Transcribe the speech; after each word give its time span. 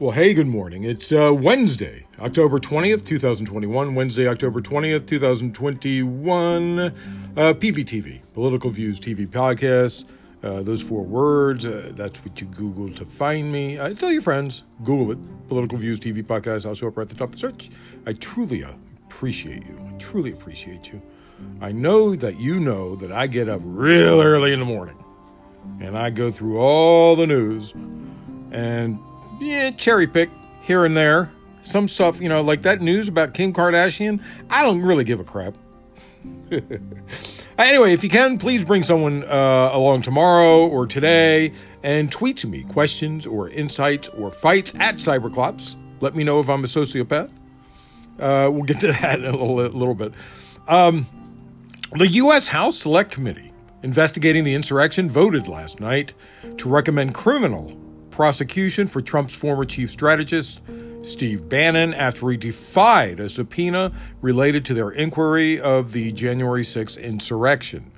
Well, 0.00 0.12
hey, 0.12 0.32
good 0.32 0.46
morning. 0.46 0.84
It's 0.84 1.12
uh, 1.12 1.30
Wednesday, 1.30 2.06
October 2.20 2.58
20th, 2.58 3.04
2021. 3.04 3.94
Wednesday, 3.94 4.26
October 4.28 4.62
20th, 4.62 5.06
2021. 5.06 6.78
Uh, 6.78 6.92
PVTV, 7.36 8.22
Political 8.32 8.70
Views 8.70 8.98
TV 8.98 9.28
Podcast. 9.28 10.06
Uh, 10.42 10.62
those 10.62 10.80
four 10.80 11.02
words, 11.02 11.66
uh, 11.66 11.92
that's 11.96 12.18
what 12.24 12.40
you 12.40 12.46
Google 12.46 12.90
to 12.94 13.04
find 13.04 13.52
me. 13.52 13.76
Uh, 13.76 13.92
tell 13.92 14.10
your 14.10 14.22
friends, 14.22 14.62
Google 14.84 15.12
it. 15.12 15.48
Political 15.48 15.76
Views 15.76 16.00
TV 16.00 16.24
Podcast. 16.24 16.64
I'll 16.64 16.74
show 16.74 16.88
up 16.88 16.96
right 16.96 17.02
at 17.02 17.10
the 17.10 17.16
top 17.16 17.28
of 17.28 17.32
the 17.32 17.38
search. 17.38 17.68
I 18.06 18.14
truly 18.14 18.62
appreciate 18.62 19.66
you. 19.66 19.78
I 19.86 19.98
truly 19.98 20.32
appreciate 20.32 20.90
you. 20.94 21.02
I 21.60 21.72
know 21.72 22.16
that 22.16 22.40
you 22.40 22.58
know 22.58 22.96
that 22.96 23.12
I 23.12 23.26
get 23.26 23.50
up 23.50 23.60
real 23.62 24.22
early 24.22 24.54
in 24.54 24.60
the 24.60 24.64
morning 24.64 24.96
and 25.78 25.98
I 25.98 26.08
go 26.08 26.30
through 26.30 26.58
all 26.58 27.16
the 27.16 27.26
news 27.26 27.74
and 28.50 28.98
yeah, 29.40 29.70
cherry 29.70 30.06
pick 30.06 30.30
here 30.62 30.84
and 30.84 30.96
there. 30.96 31.32
Some 31.62 31.88
stuff, 31.88 32.20
you 32.20 32.28
know, 32.28 32.40
like 32.42 32.62
that 32.62 32.80
news 32.80 33.08
about 33.08 33.34
Kim 33.34 33.52
Kardashian, 33.52 34.22
I 34.48 34.62
don't 34.62 34.80
really 34.82 35.04
give 35.04 35.20
a 35.20 35.24
crap. 35.24 35.56
anyway, 37.58 37.92
if 37.92 38.02
you 38.02 38.10
can, 38.10 38.38
please 38.38 38.64
bring 38.64 38.82
someone 38.82 39.24
uh, 39.24 39.70
along 39.72 40.02
tomorrow 40.02 40.66
or 40.66 40.86
today 40.86 41.52
and 41.82 42.10
tweet 42.10 42.36
to 42.38 42.46
me 42.46 42.64
questions 42.64 43.26
or 43.26 43.48
insights 43.50 44.08
or 44.08 44.30
fights 44.30 44.72
at 44.78 44.96
Cyberclops. 44.96 45.76
Let 46.00 46.14
me 46.14 46.24
know 46.24 46.40
if 46.40 46.48
I'm 46.48 46.64
a 46.64 46.66
sociopath. 46.66 47.30
Uh, 48.18 48.50
we'll 48.52 48.64
get 48.64 48.80
to 48.80 48.86
that 48.92 49.20
in 49.20 49.26
a 49.26 49.32
little, 49.32 49.78
little 49.78 49.94
bit. 49.94 50.12
Um, 50.68 51.06
the 51.92 52.06
U.S. 52.06 52.48
House 52.48 52.78
Select 52.78 53.10
Committee 53.10 53.52
investigating 53.82 54.44
the 54.44 54.54
insurrection 54.54 55.10
voted 55.10 55.48
last 55.48 55.80
night 55.80 56.12
to 56.58 56.68
recommend 56.68 57.14
criminal 57.14 57.79
prosecution 58.20 58.86
for 58.86 59.00
Trump's 59.00 59.34
former 59.34 59.64
chief 59.64 59.90
strategist, 59.90 60.60
Steve 61.00 61.48
Bannon, 61.48 61.94
after 61.94 62.28
he 62.28 62.36
defied 62.36 63.18
a 63.18 63.30
subpoena 63.30 63.90
related 64.20 64.62
to 64.66 64.74
their 64.74 64.90
inquiry 64.90 65.58
of 65.58 65.92
the 65.92 66.12
January 66.12 66.60
6th 66.60 67.02
insurrection. 67.02 67.90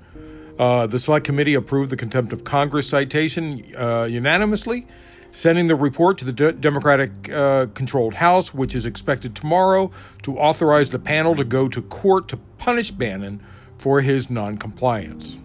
Uh, 0.57 0.87
the 0.87 0.97
Select 0.97 1.25
Committee 1.25 1.55
approved 1.55 1.91
the 1.91 1.97
contempt 1.97 2.31
of 2.31 2.45
Congress 2.45 2.87
citation 2.87 3.75
uh, 3.75 4.05
unanimously, 4.05 4.87
sending 5.33 5.67
the 5.67 5.75
report 5.75 6.17
to 6.19 6.23
the 6.23 6.31
de- 6.31 6.53
Democratic 6.53 7.29
uh, 7.29 7.65
controlled 7.73 8.13
House, 8.13 8.53
which 8.53 8.75
is 8.75 8.85
expected 8.85 9.35
tomorrow 9.35 9.91
to 10.21 10.37
authorize 10.37 10.91
the 10.91 10.99
panel 10.99 11.35
to 11.35 11.43
go 11.43 11.67
to 11.67 11.81
court 11.81 12.29
to 12.29 12.37
punish 12.59 12.91
Bannon 12.91 13.43
for 13.77 13.99
his 13.99 14.29
noncompliance. 14.29 15.37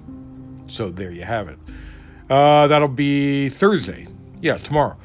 So 0.69 0.89
there 0.89 1.11
you 1.11 1.25
have 1.25 1.49
it. 1.49 1.59
Uh, 2.31 2.69
that'll 2.69 2.87
be 2.87 3.49
Thursday, 3.49 4.07
yeah, 4.41 4.59
tomorrow. 4.59 4.97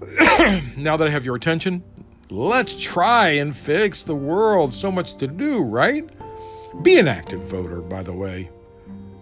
now 0.76 0.96
that 0.96 1.06
I 1.06 1.10
have 1.10 1.24
your 1.24 1.36
attention, 1.36 1.82
let's 2.30 2.74
try 2.74 3.28
and 3.30 3.56
fix 3.56 4.02
the 4.02 4.14
world. 4.14 4.74
So 4.74 4.90
much 4.90 5.16
to 5.16 5.26
do, 5.26 5.62
right? 5.62 6.08
Be 6.82 6.98
an 6.98 7.08
active 7.08 7.42
voter, 7.42 7.80
by 7.80 8.02
the 8.02 8.12
way. 8.12 8.50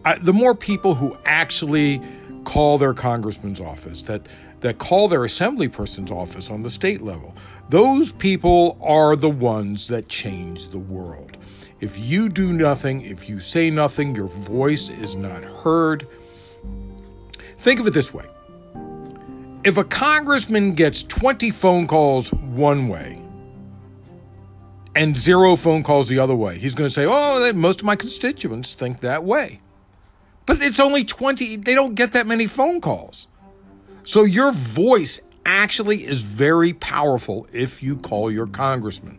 I, 0.04 0.16
the 0.18 0.32
more 0.32 0.54
people 0.54 0.94
who 0.94 1.16
actually 1.24 2.00
call 2.44 2.78
their 2.78 2.94
congressman's 2.94 3.60
office, 3.60 4.02
that 4.04 4.22
that 4.60 4.78
call 4.78 5.08
their 5.08 5.24
assembly 5.24 5.68
person's 5.68 6.10
office 6.10 6.50
on 6.50 6.62
the 6.62 6.70
state 6.70 7.00
level, 7.00 7.34
those 7.70 8.12
people 8.12 8.78
are 8.82 9.16
the 9.16 9.30
ones 9.30 9.88
that 9.88 10.08
change 10.08 10.68
the 10.68 10.78
world. 10.78 11.38
If 11.80 11.98
you 11.98 12.28
do 12.28 12.52
nothing, 12.52 13.00
if 13.02 13.28
you 13.28 13.40
say 13.40 13.70
nothing, 13.70 14.14
your 14.14 14.26
voice 14.26 14.90
is 14.90 15.14
not 15.14 15.42
heard. 15.42 16.06
Think 17.56 17.80
of 17.80 17.86
it 17.86 17.94
this 17.94 18.12
way 18.12 18.26
if 19.64 19.76
a 19.76 19.84
congressman 19.84 20.74
gets 20.74 21.04
20 21.04 21.50
phone 21.50 21.86
calls 21.86 22.32
one 22.32 22.88
way 22.88 23.20
and 24.94 25.16
zero 25.16 25.56
phone 25.56 25.82
calls 25.82 26.08
the 26.08 26.18
other 26.18 26.34
way, 26.34 26.58
he's 26.58 26.74
going 26.74 26.88
to 26.88 26.92
say, 26.92 27.06
Oh, 27.08 27.52
most 27.52 27.80
of 27.80 27.86
my 27.86 27.96
constituents 27.96 28.74
think 28.74 29.00
that 29.00 29.24
way. 29.24 29.60
But 30.46 30.62
it's 30.62 30.80
only 30.80 31.04
20, 31.04 31.56
they 31.56 31.74
don't 31.74 31.94
get 31.94 32.12
that 32.12 32.26
many 32.26 32.46
phone 32.46 32.80
calls. 32.80 33.28
So 34.02 34.24
your 34.24 34.52
voice 34.52 35.20
actually 35.44 36.04
is 36.04 36.22
very 36.22 36.72
powerful 36.72 37.46
if 37.52 37.82
you 37.82 37.96
call 37.96 38.30
your 38.30 38.46
congressman. 38.46 39.18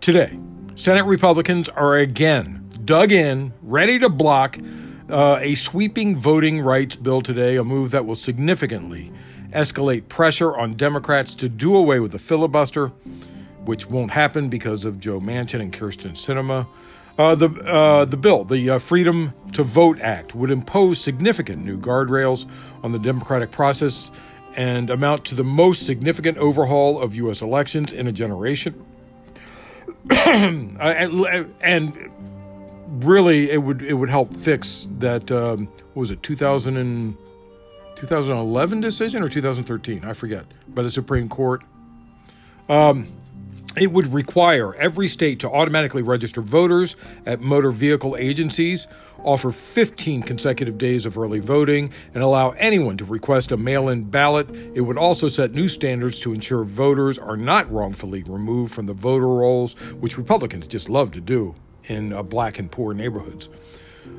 Today, 0.00 0.38
Senate 0.76 1.04
Republicans 1.04 1.68
are 1.68 1.96
again 1.96 2.56
dug 2.84 3.12
in, 3.12 3.52
ready 3.62 3.98
to 3.98 4.08
block 4.08 4.58
uh, 5.10 5.38
a 5.40 5.54
sweeping 5.54 6.16
voting 6.16 6.60
rights 6.60 6.96
bill 6.96 7.20
today, 7.20 7.56
a 7.56 7.64
move 7.64 7.90
that 7.90 8.06
will 8.06 8.14
significantly 8.14 9.12
escalate 9.52 10.08
pressure 10.08 10.56
on 10.56 10.74
Democrats 10.74 11.34
to 11.34 11.48
do 11.48 11.76
away 11.76 12.00
with 12.00 12.12
the 12.12 12.18
filibuster, 12.18 12.88
which 13.64 13.86
won't 13.86 14.10
happen 14.10 14.48
because 14.48 14.84
of 14.84 15.00
Joe 15.00 15.20
Manchin 15.20 15.60
and 15.60 15.72
Kyrsten 15.72 16.12
Sinema. 16.12 16.66
Uh, 17.18 17.34
the 17.34 17.50
uh, 17.66 18.04
the 18.06 18.16
bill, 18.16 18.44
the 18.44 18.70
uh, 18.70 18.78
Freedom 18.78 19.34
to 19.52 19.62
Vote 19.62 20.00
Act, 20.00 20.34
would 20.34 20.50
impose 20.50 21.00
significant 21.00 21.64
new 21.64 21.76
guardrails 21.78 22.48
on 22.82 22.92
the 22.92 22.98
democratic 22.98 23.50
process 23.50 24.10
and 24.56 24.90
amount 24.90 25.24
to 25.26 25.34
the 25.34 25.44
most 25.44 25.86
significant 25.86 26.38
overhaul 26.38 27.00
of 27.00 27.14
U.S. 27.16 27.42
elections 27.42 27.92
in 27.92 28.06
a 28.06 28.12
generation. 28.12 28.86
Uh, 30.80 31.44
and 31.60 32.10
really 32.90 33.50
it 33.50 33.62
would 33.62 33.82
it 33.82 33.94
would 33.94 34.08
help 34.08 34.34
fix 34.36 34.88
that 34.98 35.30
um, 35.30 35.68
was 35.94 36.10
it 36.10 36.22
2000 36.22 36.76
and 36.76 37.16
2011 37.96 38.80
decision 38.80 39.22
or 39.22 39.28
2013 39.28 40.04
I 40.04 40.12
forget 40.12 40.44
by 40.68 40.82
the 40.82 40.90
Supreme 40.90 41.28
Court. 41.28 41.62
Um, 42.68 43.08
it 43.76 43.92
would 43.92 44.12
require 44.12 44.74
every 44.74 45.06
state 45.06 45.38
to 45.40 45.50
automatically 45.50 46.02
register 46.02 46.40
voters 46.40 46.96
at 47.24 47.40
motor 47.40 47.70
vehicle 47.70 48.16
agencies, 48.16 48.88
offer 49.22 49.52
15 49.52 50.22
consecutive 50.22 50.76
days 50.76 51.06
of 51.06 51.16
early 51.16 51.38
voting, 51.38 51.92
and 52.12 52.22
allow 52.22 52.50
anyone 52.50 52.96
to 52.96 53.04
request 53.04 53.52
a 53.52 53.56
mail 53.56 53.88
in 53.88 54.02
ballot. 54.02 54.50
It 54.74 54.80
would 54.80 54.98
also 54.98 55.28
set 55.28 55.52
new 55.52 55.68
standards 55.68 56.18
to 56.20 56.32
ensure 56.32 56.64
voters 56.64 57.16
are 57.16 57.36
not 57.36 57.70
wrongfully 57.70 58.24
removed 58.24 58.74
from 58.74 58.86
the 58.86 58.92
voter 58.92 59.28
rolls, 59.28 59.74
which 60.00 60.18
Republicans 60.18 60.66
just 60.66 60.88
love 60.88 61.12
to 61.12 61.20
do 61.20 61.54
in 61.84 62.12
uh, 62.12 62.22
black 62.22 62.58
and 62.58 62.70
poor 62.70 62.94
neighborhoods. 62.94 63.48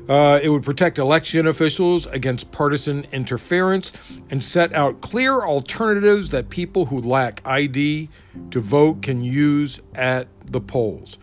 Uh, 0.08 0.40
it 0.42 0.48
would 0.48 0.62
protect 0.62 0.98
election 0.98 1.46
officials 1.46 2.06
against 2.06 2.50
partisan 2.50 3.06
interference 3.12 3.92
and 4.30 4.42
set 4.42 4.72
out 4.72 5.00
clear 5.00 5.42
alternatives 5.42 6.30
that 6.30 6.48
people 6.48 6.86
who 6.86 6.98
lack 6.98 7.40
ID 7.44 8.08
to 8.50 8.60
vote 8.60 9.02
can 9.02 9.22
use 9.22 9.80
at 9.94 10.26
the 10.46 10.60
polls. 10.60 11.18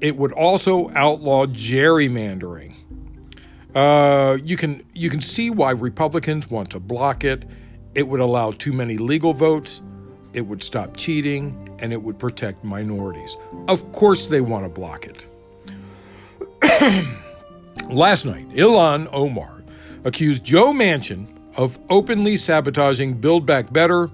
It 0.00 0.16
would 0.16 0.32
also 0.32 0.90
outlaw 0.94 1.46
gerrymandering. 1.46 2.74
Uh, 3.74 4.38
you 4.42 4.56
can 4.56 4.82
you 4.94 5.08
can 5.10 5.20
see 5.20 5.50
why 5.50 5.70
Republicans 5.70 6.50
want 6.50 6.70
to 6.70 6.80
block 6.80 7.24
it. 7.24 7.44
It 7.94 8.08
would 8.08 8.20
allow 8.20 8.50
too 8.50 8.72
many 8.72 8.98
legal 8.98 9.32
votes. 9.32 9.82
It 10.32 10.42
would 10.42 10.62
stop 10.62 10.96
cheating, 10.96 11.76
and 11.80 11.92
it 11.92 12.02
would 12.02 12.18
protect 12.18 12.64
minorities. 12.64 13.36
Of 13.68 13.92
course, 13.92 14.26
they 14.26 14.40
want 14.40 14.64
to 14.64 14.68
block 14.68 15.04
it. 15.06 15.26
Last 17.90 18.24
night, 18.24 18.48
Ilhan 18.50 19.08
Omar 19.12 19.62
accused 20.04 20.44
Joe 20.44 20.72
Manchin 20.72 21.26
of 21.56 21.78
openly 21.88 22.36
sabotaging 22.36 23.14
Build 23.14 23.46
Back 23.46 23.72
Better, 23.72 24.10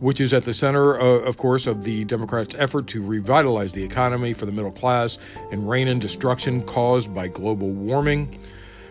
which 0.00 0.20
is 0.20 0.32
at 0.32 0.44
the 0.44 0.52
center, 0.52 1.00
uh, 1.00 1.04
of 1.04 1.36
course, 1.36 1.66
of 1.66 1.84
the 1.84 2.04
Democrats' 2.04 2.54
effort 2.58 2.86
to 2.88 3.02
revitalize 3.02 3.72
the 3.72 3.82
economy 3.82 4.32
for 4.32 4.46
the 4.46 4.52
middle 4.52 4.70
class 4.70 5.18
and 5.50 5.68
rein 5.68 5.88
in 5.88 5.98
destruction 5.98 6.62
caused 6.62 7.12
by 7.12 7.26
global 7.26 7.70
warming. 7.70 8.38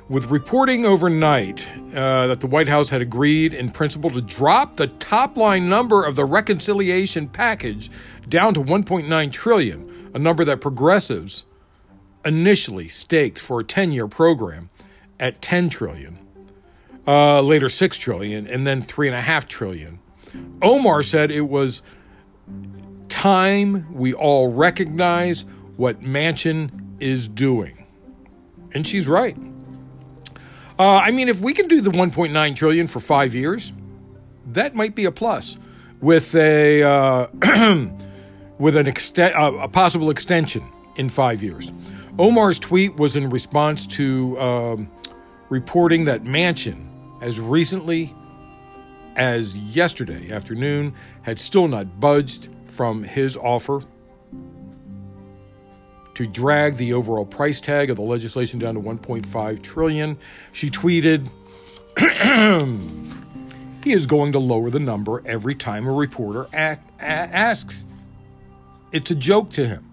With 0.10 0.26
reporting 0.28 0.86
overnight 0.86 1.68
uh, 1.94 2.28
that 2.28 2.40
the 2.40 2.48
White 2.48 2.68
House 2.68 2.90
had 2.90 3.02
agreed 3.02 3.54
in 3.54 3.70
principle 3.70 4.10
to 4.12 4.22
drop 4.22 4.78
the 4.78 4.88
top 4.88 5.38
line 5.38 5.68
number 5.70 6.06
of 6.06 6.16
the 6.16 6.26
reconciliation 6.26 7.28
package 7.28 7.90
down 8.30 8.54
to 8.54 8.62
1.9 8.62 9.32
trillion, 9.32 10.12
a 10.14 10.20
number 10.20 10.46
that 10.46 10.62
progressives 10.62 11.46
initially 12.28 12.90
staked 12.90 13.40
for 13.40 13.62
a 13.62 13.64
10 13.64 13.92
year 13.92 14.08
program 14.08 14.70
at 15.20 15.42
10 15.42 15.70
trillion, 15.70 16.20
uh, 17.08 17.42
later 17.42 17.70
6 17.70 17.98
trillion, 17.98 18.46
and 18.46 18.68
then 18.68 18.82
3.5 18.82 19.48
trillion. 19.48 20.00
Omar 20.62 21.02
said 21.02 21.32
it 21.32 21.42
was 21.42 21.82
time 23.08 23.92
we 23.94 24.14
all 24.14 24.52
recognize 24.52 25.46
what 25.78 26.02
Manchin 26.02 26.70
is 27.00 27.28
doing. 27.28 27.86
And 28.74 28.86
she's 28.86 29.08
right. 29.08 29.38
Uh, 30.78 30.98
I 30.98 31.12
mean, 31.12 31.30
if 31.30 31.40
we 31.40 31.54
can 31.54 31.68
do 31.68 31.82
the 31.82 31.90
1.9 31.90 32.56
trillion 32.56 32.88
for 32.88 33.00
five 33.00 33.34
years, 33.34 33.74
that 34.48 34.76
might 34.76 34.94
be 34.94 35.06
a 35.06 35.12
plus. 35.12 35.58
With 36.02 36.36
a 36.36 36.84
uh, 36.84 37.28
with 38.60 38.76
an 38.76 38.88
extent, 38.88 39.36
uh, 39.36 39.54
a 39.54 39.68
possible 39.68 40.12
extension 40.12 40.64
in 40.96 41.10
five 41.10 41.42
years. 41.42 41.72
Omar's 42.20 42.58
tweet 42.60 42.96
was 42.98 43.16
in 43.16 43.30
response 43.30 43.86
to 43.88 44.40
um, 44.40 44.92
reporting 45.50 46.06
that 46.06 46.24
Manchin, 46.24 46.88
as 47.22 47.40
recently 47.40 48.14
as 49.16 49.58
yesterday 49.58 50.32
afternoon 50.32 50.96
had 51.22 51.38
still 51.38 51.68
not 51.68 52.00
budged 52.00 52.50
from 52.66 53.04
his 53.04 53.38
offer 53.38 53.82
to 56.16 56.26
drag 56.26 56.78
the 56.78 56.94
overall 56.94 57.26
price 57.26 57.62
tag 57.62 57.92
of 57.92 57.98
the 57.98 58.02
legislation 58.02 58.58
down 58.60 58.74
to 58.74 58.82
1.5 58.82 59.62
trillion. 59.62 60.18
She 60.54 60.72
tweeted, 60.72 61.30
"He 63.84 63.92
is 63.92 64.08
going 64.08 64.32
to 64.32 64.40
lower 64.40 64.72
the 64.72 64.80
number 64.80 65.22
every 65.28 65.54
time 65.54 65.88
a 65.88 65.94
reporter 65.94 66.48
a- 66.52 66.80
asks. 67.00 67.86
It's 68.92 69.12
a 69.12 69.16
joke 69.16 69.52
to 69.52 69.68
him. 69.68 69.88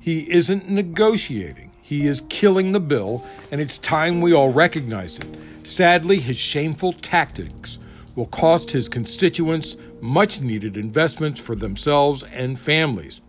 He 0.00 0.28
isn't 0.30 0.68
negotiating. 0.68 1.67
He 1.88 2.06
is 2.06 2.20
killing 2.28 2.72
the 2.72 2.80
bill, 2.80 3.24
and 3.50 3.62
it's 3.62 3.78
time 3.78 4.20
we 4.20 4.34
all 4.34 4.52
recognized 4.52 5.24
it. 5.24 5.66
Sadly, 5.66 6.20
his 6.20 6.36
shameful 6.36 6.92
tactics 6.92 7.78
will 8.14 8.26
cost 8.26 8.70
his 8.70 8.90
constituents 8.90 9.78
much 10.02 10.42
needed 10.42 10.76
investments 10.76 11.40
for 11.40 11.54
themselves 11.54 12.24
and 12.24 12.60
families. 12.60 13.22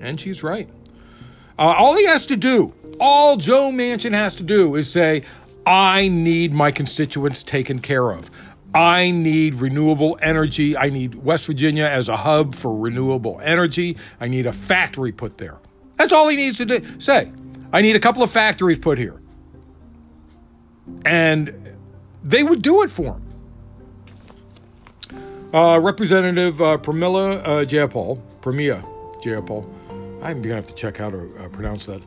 And 0.00 0.18
she's 0.18 0.42
right. 0.42 0.66
Uh, 1.58 1.74
all 1.76 1.94
he 1.94 2.06
has 2.06 2.24
to 2.28 2.36
do, 2.36 2.72
all 3.00 3.36
Joe 3.36 3.70
Manchin 3.70 4.14
has 4.14 4.34
to 4.36 4.42
do, 4.42 4.76
is 4.76 4.90
say, 4.90 5.22
I 5.66 6.08
need 6.08 6.54
my 6.54 6.70
constituents 6.70 7.44
taken 7.44 7.80
care 7.80 8.12
of. 8.12 8.30
I 8.72 9.10
need 9.10 9.56
renewable 9.56 10.18
energy. 10.22 10.74
I 10.74 10.88
need 10.88 11.16
West 11.16 11.44
Virginia 11.44 11.84
as 11.84 12.08
a 12.08 12.16
hub 12.16 12.54
for 12.54 12.74
renewable 12.74 13.42
energy. 13.42 13.98
I 14.20 14.28
need 14.28 14.46
a 14.46 14.54
factory 14.54 15.12
put 15.12 15.36
there. 15.36 15.58
That's 15.98 16.14
all 16.14 16.28
he 16.28 16.36
needs 16.36 16.56
to 16.56 16.64
do. 16.64 16.80
say. 16.98 17.30
I 17.74 17.82
need 17.82 17.96
a 17.96 18.00
couple 18.00 18.22
of 18.22 18.30
factories 18.30 18.78
put 18.78 18.98
here. 18.98 19.20
And 21.04 21.74
they 22.22 22.44
would 22.44 22.62
do 22.62 22.82
it 22.82 22.90
for 22.90 23.18
him. 23.18 23.22
Uh, 25.52 25.80
Representative 25.80 26.62
uh, 26.62 26.78
Pramila 26.78 27.40
uh, 27.40 27.64
Jayapal, 27.64 28.22
Pramila 28.40 28.80
Jayapal, 29.20 29.68
I'm 30.22 30.36
going 30.36 30.50
to 30.50 30.54
have 30.54 30.68
to 30.68 30.74
check 30.74 30.98
how 30.98 31.10
to 31.10 31.36
uh, 31.36 31.48
pronounce 31.48 31.86
that. 31.86 32.00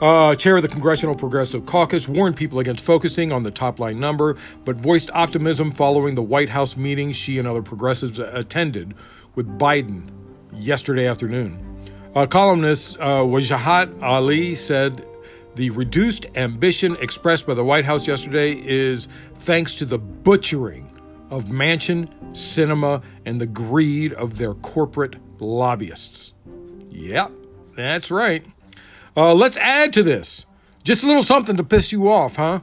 Uh, 0.00 0.36
chair 0.36 0.56
of 0.56 0.62
the 0.62 0.68
Congressional 0.68 1.16
Progressive 1.16 1.66
Caucus 1.66 2.06
warned 2.06 2.36
people 2.36 2.60
against 2.60 2.84
focusing 2.84 3.32
on 3.32 3.42
the 3.42 3.50
top 3.50 3.80
line 3.80 3.98
number, 3.98 4.36
but 4.64 4.76
voiced 4.76 5.10
optimism 5.10 5.72
following 5.72 6.14
the 6.14 6.22
White 6.22 6.50
House 6.50 6.76
meeting 6.76 7.10
she 7.10 7.40
and 7.40 7.48
other 7.48 7.62
progressives 7.62 8.20
attended 8.20 8.94
with 9.34 9.48
Biden 9.58 10.08
yesterday 10.52 11.08
afternoon. 11.08 11.69
Uh, 12.14 12.26
columnist 12.26 12.96
uh, 12.98 13.20
Wajahat 13.20 14.02
Ali 14.02 14.56
said 14.56 15.06
the 15.54 15.70
reduced 15.70 16.26
ambition 16.34 16.96
expressed 17.00 17.46
by 17.46 17.54
the 17.54 17.64
White 17.64 17.84
House 17.84 18.08
yesterday 18.08 18.54
is 18.54 19.06
thanks 19.38 19.76
to 19.76 19.84
the 19.84 19.98
butchering 19.98 20.90
of 21.30 21.44
Manchin, 21.44 22.08
Sinema, 22.32 23.00
and 23.24 23.40
the 23.40 23.46
greed 23.46 24.12
of 24.14 24.38
their 24.38 24.54
corporate 24.54 25.14
lobbyists. 25.38 26.34
Yep, 26.88 27.30
that's 27.76 28.10
right. 28.10 28.44
Uh, 29.16 29.32
let's 29.32 29.56
add 29.58 29.92
to 29.92 30.02
this. 30.02 30.44
Just 30.82 31.04
a 31.04 31.06
little 31.06 31.22
something 31.22 31.56
to 31.56 31.64
piss 31.64 31.92
you 31.92 32.10
off, 32.10 32.34
huh? 32.34 32.60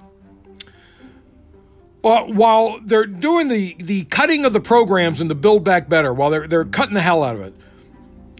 Well, 2.01 2.33
while 2.33 2.79
they're 2.83 3.05
doing 3.05 3.47
the, 3.47 3.77
the 3.79 4.03
cutting 4.05 4.44
of 4.44 4.51
the 4.51 4.59
programs 4.59 5.21
and 5.21 5.29
the 5.29 5.35
Build 5.35 5.63
Back 5.63 5.88
Better, 5.88 6.13
while 6.13 6.29
they're, 6.29 6.47
they're 6.47 6.65
cutting 6.65 6.95
the 6.95 7.01
hell 7.01 7.23
out 7.23 7.35
of 7.38 7.41
it, 7.41 7.53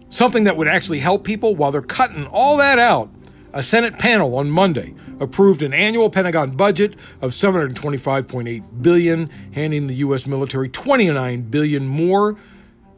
something 0.10 0.46
that 0.46 0.58
would 0.58 0.68
actually 0.68 1.00
help 1.00 1.24
people, 1.24 1.56
while 1.56 1.72
they're 1.72 1.82
cutting 1.82 2.28
all 2.28 2.58
that 2.58 2.80
out, 2.80 3.10
a 3.54 3.64
Senate 3.64 3.98
panel 3.98 4.36
on 4.36 4.50
Monday 4.50 4.94
approved 5.20 5.64
an 5.64 5.74
annual 5.74 6.10
Pentagon 6.10 6.52
budget 6.52 6.96
of 7.22 7.32
725.8 7.32 8.82
billion, 8.82 9.30
handing 9.54 9.88
the 9.88 9.96
US 9.96 10.28
military 10.28 10.70
29 10.70 11.42
billion 11.44 11.88
more 11.88 12.38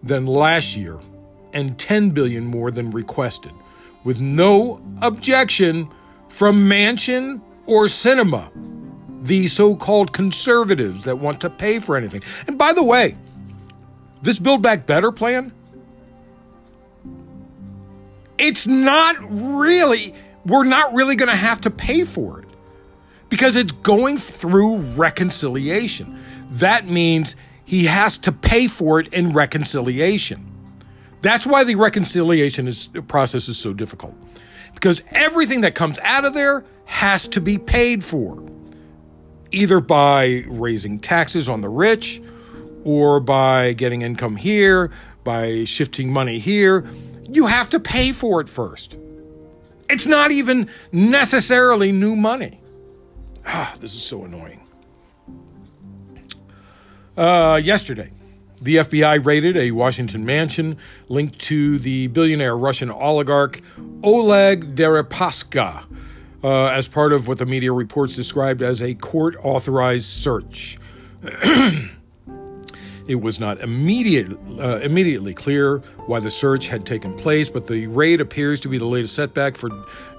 than 0.04 0.26
last 0.26 0.76
year 0.76 1.00
and 1.54 1.78
10 1.80 2.12
billion 2.12 2.46
more 2.46 2.72
than 2.72 2.92
requested, 2.92 3.52
with 4.04 4.20
no 4.20 4.82
objection 5.02 5.90
from 6.28 6.70
Manchin 6.70 7.42
or 7.66 7.86
Sinema, 7.86 8.50
the 9.24 9.48
so-called 9.48 10.14
conservatives 10.14 11.04
that 11.06 11.18
want 11.18 11.42
to 11.42 11.50
pay 11.50 11.80
for 11.80 11.98
anything. 11.98 12.22
And 12.48 12.58
by 12.58 12.74
the 12.74 12.84
way, 12.84 13.16
this 14.22 14.40
Build 14.40 14.62
Back 14.62 14.86
Better 14.86 15.12
plan 15.12 15.52
it's 18.40 18.68
not 18.68 19.16
really 19.30 20.14
we're 20.46 20.64
not 20.64 20.94
really 20.94 21.16
going 21.16 21.30
to 21.30 21.36
have 21.36 21.62
to 21.62 21.70
pay 21.70 22.04
for 22.04 22.42
it 22.42 22.48
because 23.30 23.56
it's 23.56 23.72
going 23.72 24.18
through 24.18 24.78
reconciliation. 24.78 26.20
That 26.52 26.88
means 26.88 27.36
he 27.66 27.86
has 27.86 28.18
to 28.20 28.32
pay 28.32 28.68
for 28.68 29.00
it 29.00 29.14
in 29.14 29.34
reconciliation. 29.34 30.46
That's 31.22 31.46
why 31.46 31.64
the 31.64 31.76
reconciliation 31.76 32.68
is, 32.68 32.90
process 33.08 33.48
is 33.50 33.58
so 33.58 33.74
difficult 33.74 34.16
because 34.74 35.02
everything 35.12 35.62
that 35.62 35.76
comes 35.76 36.00
out 36.00 36.26
of 36.26 36.34
there 36.34 36.64
has 36.86 37.28
to 37.28 37.42
be 37.42 37.58
paid 37.58 38.04
for, 38.04 38.42
either 39.52 39.80
by 39.80 40.46
raising 40.48 41.00
taxes 41.00 41.50
on 41.50 41.62
the 41.62 41.70
rich 41.70 42.22
or 42.84 43.20
by 43.20 43.74
getting 43.74 44.02
income 44.02 44.38
here, 44.38 44.90
by 45.24 45.66
shifting 45.66 46.12
money 46.12 46.40
here. 46.40 46.88
You 47.32 47.48
have 47.48 47.70
to 47.70 47.80
pay 47.80 48.12
for 48.12 48.42
it 48.42 48.50
first. 48.50 48.96
It's 49.90 50.08
not 50.08 50.32
even 50.32 50.70
necessarily 50.92 51.92
new 51.92 52.16
money. 52.16 52.60
Ah, 53.46 53.74
this 53.80 53.96
is 53.96 54.04
so 54.04 54.24
annoying. 54.24 54.62
Uh, 57.18 57.60
yesterday, 57.62 58.12
the 58.62 58.78
FBI 58.78 59.26
raided 59.26 59.58
a 59.58 59.72
Washington 59.72 60.26
mansion 60.26 60.78
linked 61.08 61.40
to 61.40 61.80
the 61.80 62.08
billionaire 62.08 62.56
Russian 62.58 62.90
oligarch 62.90 63.62
Oleg 64.04 64.76
Deripaska 64.76 65.86
uh, 66.44 66.66
as 66.68 66.88
part 66.88 67.12
of 67.12 67.28
what 67.28 67.38
the 67.38 67.46
media 67.46 67.72
reports 67.72 68.16
described 68.16 68.62
as 68.62 68.82
a 68.82 68.94
court 68.94 69.36
authorized 69.44 70.06
search. 70.06 70.78
It 73.10 73.22
was 73.22 73.40
not 73.40 73.60
immediate, 73.60 74.32
uh, 74.60 74.78
immediately 74.84 75.34
clear 75.34 75.80
why 76.06 76.20
the 76.20 76.30
search 76.30 76.68
had 76.68 76.86
taken 76.86 77.16
place, 77.16 77.50
but 77.50 77.66
the 77.66 77.88
raid 77.88 78.22
appears 78.22 78.60
to 78.60 78.68
be 78.70 78.78
the 78.78 78.86
latest 78.86 79.16
setback 79.16 79.58
for 79.58 79.72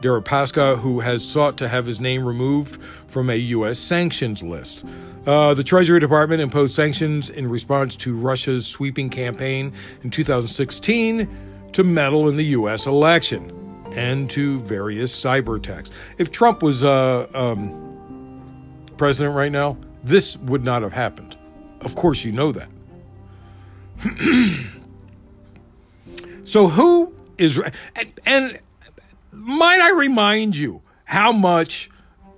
Deripaska, 0.02 0.76
who 0.76 0.98
has 0.98 1.24
sought 1.24 1.56
to 1.58 1.68
have 1.68 1.86
his 1.86 2.00
name 2.00 2.26
removed 2.26 2.82
from 3.06 3.30
a 3.30 3.36
U.S. 3.36 3.78
sanctions 3.78 4.42
list. 4.42 4.84
Uh, 5.24 5.54
the 5.54 5.62
Treasury 5.62 6.00
Department 6.00 6.42
imposed 6.42 6.74
sanctions 6.74 7.30
in 7.30 7.48
response 7.48 7.94
to 7.94 8.16
Russia's 8.16 8.66
sweeping 8.66 9.08
campaign 9.08 9.72
in 10.02 10.10
2016 10.10 11.28
to 11.70 11.84
meddle 11.84 12.28
in 12.28 12.36
the 12.36 12.46
U.S. 12.46 12.86
election 12.88 13.56
and 13.92 14.28
to 14.30 14.58
various 14.62 15.14
cyber 15.14 15.58
attacks. 15.58 15.92
If 16.18 16.32
Trump 16.32 16.60
was 16.60 16.82
uh, 16.82 17.28
um, 17.34 18.90
president 18.96 19.36
right 19.36 19.52
now, 19.52 19.76
this 20.02 20.36
would 20.38 20.64
not 20.64 20.82
have 20.82 20.92
happened. 20.92 21.36
Of 21.82 21.94
course, 21.94 22.24
you 22.24 22.32
know 22.32 22.50
that. 22.50 22.68
So 26.44 26.68
who 26.68 27.12
is 27.38 27.60
and, 27.94 28.12
and, 28.26 28.58
might 29.32 29.80
I 29.80 29.92
remind 29.92 30.56
you 30.56 30.82
how 31.04 31.32
much 31.32 31.90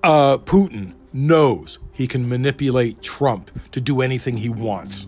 uh, 0.03 0.39
Putin 0.39 0.95
knows 1.13 1.79
he 1.93 2.07
can 2.07 2.29
manipulate 2.29 3.03
Trump 3.03 3.51
to 3.73 3.81
do 3.81 4.01
anything 4.01 4.37
he 4.37 4.49
wants 4.49 5.07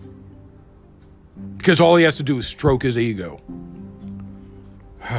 because 1.57 1.79
all 1.79 1.95
he 1.95 2.03
has 2.03 2.17
to 2.17 2.23
do 2.23 2.37
is 2.37 2.47
stroke 2.47 2.83
his 2.83 2.97
ego. 2.97 3.41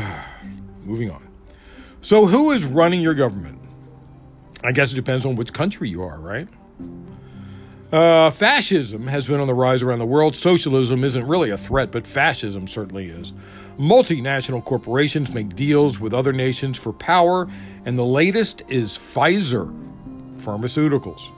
Moving 0.84 1.10
on. 1.10 1.26
So 2.02 2.26
who 2.26 2.52
is 2.52 2.64
running 2.64 3.00
your 3.00 3.14
government? 3.14 3.60
I 4.62 4.72
guess 4.72 4.92
it 4.92 4.94
depends 4.94 5.26
on 5.26 5.34
which 5.36 5.52
country 5.52 5.88
you 5.88 6.02
are, 6.02 6.18
right? 6.20 6.48
Uh, 7.92 8.30
fascism 8.30 9.06
has 9.06 9.28
been 9.28 9.38
on 9.38 9.46
the 9.46 9.54
rise 9.54 9.82
around 9.82 10.00
the 10.00 10.06
world. 10.06 10.34
Socialism 10.34 11.04
isn't 11.04 11.26
really 11.26 11.50
a 11.50 11.56
threat, 11.56 11.92
but 11.92 12.04
fascism 12.04 12.66
certainly 12.66 13.06
is. 13.06 13.32
Multinational 13.78 14.64
corporations 14.64 15.32
make 15.32 15.54
deals 15.54 16.00
with 16.00 16.12
other 16.12 16.32
nations 16.32 16.76
for 16.76 16.92
power, 16.92 17.46
and 17.84 17.96
the 17.96 18.04
latest 18.04 18.62
is 18.68 18.98
Pfizer 18.98 19.72
Pharmaceuticals. 20.38 21.30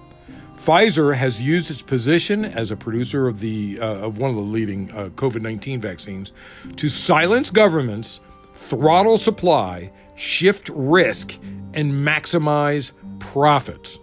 Pfizer 0.57 1.15
has 1.15 1.41
used 1.43 1.71
its 1.71 1.83
position 1.83 2.47
as 2.47 2.71
a 2.71 2.77
producer 2.77 3.29
of 3.29 3.41
the 3.41 3.79
uh, 3.81 3.87
of 3.87 4.19
one 4.19 4.31
of 4.31 4.37
the 4.37 4.43
leading 4.43 4.91
uh, 4.93 5.11
COVID-19 5.11 5.81
vaccines 5.81 6.33
to 6.77 6.89
silence 6.89 7.51
governments, 7.51 8.21
throttle 8.55 9.19
supply, 9.19 9.91
shift 10.17 10.71
risk, 10.71 11.35
and 11.75 11.93
maximize 11.93 12.93
profits 13.19 13.99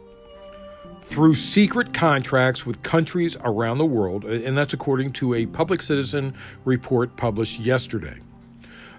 through 1.06 1.36
secret 1.36 1.94
contracts 1.94 2.66
with 2.66 2.82
countries 2.82 3.38
around 3.42 3.78
the 3.78 3.86
world, 3.86 4.26
and 4.26 4.58
that's 4.58 4.74
according 4.74 5.12
to 5.14 5.36
a 5.36 5.46
public 5.46 5.82
citizen 5.82 6.34
report 6.66 7.16
published 7.16 7.60
yesterday. 7.60 8.18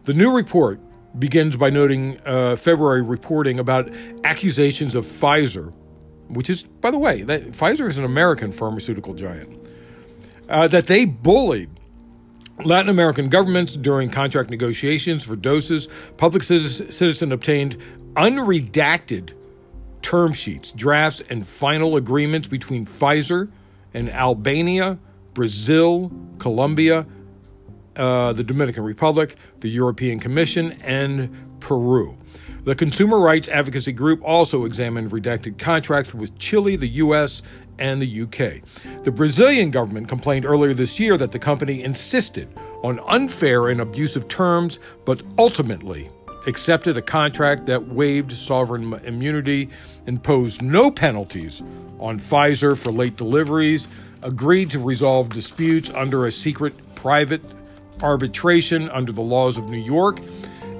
The 0.04 0.14
new 0.14 0.34
report 0.34 0.78
begins 1.18 1.56
by 1.56 1.70
noting 1.70 2.18
uh, 2.24 2.54
February 2.54 3.02
reporting 3.02 3.58
about 3.58 3.90
accusations 4.22 4.94
of 4.94 5.04
Pfizer, 5.04 5.72
which 6.28 6.48
is, 6.48 6.62
by 6.62 6.92
the 6.92 6.98
way, 6.98 7.22
that 7.22 7.42
Pfizer 7.52 7.88
is 7.88 7.98
an 7.98 8.04
American 8.04 8.52
pharmaceutical 8.52 9.12
giant, 9.12 9.58
uh, 10.48 10.68
that 10.68 10.86
they 10.86 11.06
bullied 11.06 11.70
Latin 12.64 12.88
American 12.88 13.28
governments 13.28 13.74
during 13.76 14.10
contract 14.10 14.48
negotiations 14.48 15.24
for 15.24 15.34
doses. 15.34 15.88
Public 16.18 16.44
Citizen 16.44 17.32
obtained 17.32 17.78
unredacted 18.14 19.32
term 20.06 20.32
sheets, 20.32 20.70
drafts, 20.70 21.20
and 21.30 21.44
final 21.44 21.96
agreements 21.96 22.46
between 22.46 22.86
Pfizer 22.86 23.50
and 23.92 24.08
Albania, 24.08 24.96
Brazil, 25.34 26.12
Colombia, 26.38 27.04
uh, 27.96 28.32
the 28.32 28.44
Dominican 28.44 28.84
Republic, 28.84 29.34
the 29.58 29.68
European 29.68 30.20
Commission, 30.20 30.80
and 30.82 31.36
Peru. 31.58 32.16
The 32.62 32.76
consumer 32.76 33.18
rights 33.18 33.48
advocacy 33.48 33.90
group 33.90 34.22
also 34.22 34.64
examined 34.64 35.10
redacted 35.10 35.58
contracts 35.58 36.14
with 36.14 36.38
Chile, 36.38 36.76
the 36.76 36.88
U.S., 37.02 37.42
and 37.80 38.00
the 38.00 38.22
UK. 38.22 38.62
The 39.02 39.10
Brazilian 39.10 39.72
government 39.72 40.08
complained 40.08 40.46
earlier 40.46 40.72
this 40.72 41.00
year 41.00 41.18
that 41.18 41.32
the 41.32 41.40
company 41.40 41.82
insisted 41.82 42.48
on 42.84 43.00
unfair 43.08 43.70
and 43.70 43.80
abusive 43.80 44.28
terms, 44.28 44.78
but 45.04 45.20
ultimately 45.36 46.10
accepted 46.46 46.96
a 46.96 47.02
contract 47.02 47.66
that 47.66 47.88
waived 47.88 48.32
sovereign 48.32 48.94
immunity, 49.04 49.68
imposed 50.06 50.62
no 50.62 50.90
penalties 50.90 51.62
on 51.98 52.18
Pfizer 52.18 52.76
for 52.76 52.92
late 52.92 53.16
deliveries, 53.16 53.88
agreed 54.22 54.70
to 54.70 54.78
resolve 54.78 55.28
disputes 55.28 55.90
under 55.90 56.26
a 56.26 56.32
secret 56.32 56.74
private 56.94 57.42
arbitration 58.02 58.88
under 58.90 59.12
the 59.12 59.22
laws 59.22 59.56
of 59.56 59.68
New 59.68 59.78
York, 59.78 60.20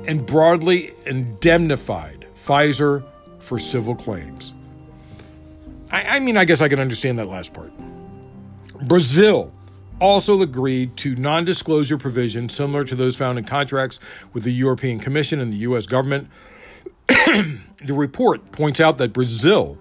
and 0.06 0.25
broadly 0.25 0.94
indemnified 1.06 2.26
Pfizer 2.44 3.04
for 3.38 3.58
civil 3.58 3.94
claims. 3.94 4.54
I, 5.90 6.16
I 6.16 6.18
mean, 6.20 6.37
I 6.37 6.44
guess 6.44 6.61
I 6.61 6.68
can 6.68 6.78
understand 6.78 7.18
that 7.18 7.26
last 7.26 7.52
part. 7.52 7.73
Brazil 8.82 9.52
also 10.00 10.42
agreed 10.42 10.96
to 10.98 11.14
non 11.16 11.44
disclosure 11.44 11.98
provisions 11.98 12.54
similar 12.54 12.84
to 12.84 12.94
those 12.94 13.16
found 13.16 13.38
in 13.38 13.44
contracts 13.44 14.00
with 14.32 14.44
the 14.44 14.52
European 14.52 14.98
Commission 14.98 15.40
and 15.40 15.52
the 15.52 15.58
U.S. 15.58 15.86
government. 15.86 16.28
the 17.06 17.60
report 17.94 18.52
points 18.52 18.80
out 18.80 18.98
that 18.98 19.12
Brazil 19.12 19.78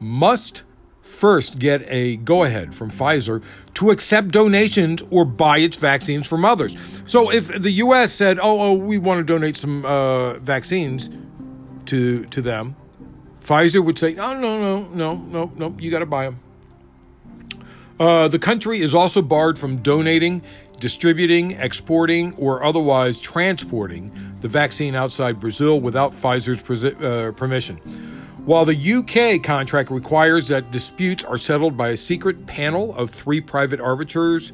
must 0.00 0.62
first 1.02 1.58
get 1.58 1.82
a 1.88 2.16
go 2.18 2.44
ahead 2.44 2.74
from 2.74 2.90
Pfizer 2.90 3.42
to 3.74 3.90
accept 3.90 4.28
donations 4.28 5.02
or 5.10 5.24
buy 5.24 5.58
its 5.58 5.76
vaccines 5.76 6.26
from 6.26 6.44
others. 6.44 6.76
So 7.06 7.32
if 7.32 7.48
the 7.48 7.72
U.S. 7.72 8.12
said, 8.12 8.38
oh, 8.38 8.60
oh 8.60 8.72
we 8.74 8.98
want 8.98 9.18
to 9.18 9.24
donate 9.24 9.56
some 9.56 9.84
uh, 9.84 10.34
vaccines 10.38 11.10
to, 11.86 12.24
to 12.26 12.40
them, 12.40 12.76
Pfizer 13.40 13.84
would 13.84 13.98
say, 13.98 14.12
no, 14.12 14.38
no, 14.38 14.60
no, 14.60 14.88
no, 14.88 15.14
no, 15.14 15.52
no, 15.56 15.76
you 15.80 15.90
got 15.90 16.00
to 16.00 16.06
buy 16.06 16.26
them. 16.26 16.38
Uh, 18.00 18.28
the 18.28 18.38
country 18.38 18.80
is 18.80 18.94
also 18.94 19.20
barred 19.20 19.58
from 19.58 19.78
donating, 19.78 20.42
distributing, 20.78 21.52
exporting, 21.52 22.32
or 22.34 22.62
otherwise 22.62 23.18
transporting 23.18 24.12
the 24.40 24.48
vaccine 24.48 24.94
outside 24.94 25.40
Brazil 25.40 25.80
without 25.80 26.14
Pfizer's 26.14 26.84
uh, 26.84 27.32
permission. 27.32 27.76
While 28.44 28.64
the 28.64 28.94
UK 28.94 29.42
contract 29.42 29.90
requires 29.90 30.48
that 30.48 30.70
disputes 30.70 31.24
are 31.24 31.36
settled 31.36 31.76
by 31.76 31.90
a 31.90 31.96
secret 31.96 32.46
panel 32.46 32.94
of 32.94 33.10
three 33.10 33.40
private 33.40 33.80
arbiters 33.80 34.52